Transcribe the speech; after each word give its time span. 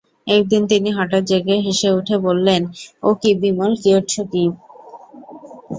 একদিন 0.27 0.61
তিনি 0.71 0.89
হঠাৎ 0.97 1.23
জেগে 1.25 1.55
হেসে 1.65 1.89
উঠে 1.99 2.15
বললেন, 2.25 2.61
ও 3.03 3.19
কি 3.21 3.31
বিমল, 3.41 3.71
করছ 3.83 4.13
কী! 4.31 4.45